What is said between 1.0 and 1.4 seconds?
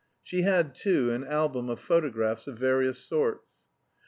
an